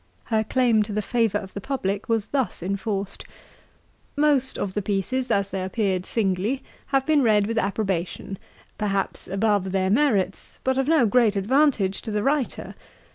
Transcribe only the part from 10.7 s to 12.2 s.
of no great advantage to